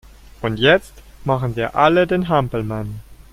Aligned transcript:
Und 0.41 0.57
jetzt 0.57 0.93
machen 1.25 1.55
wir 1.55 1.75
alle 1.75 2.07
den 2.07 2.27
Hampelmann! 2.27 3.01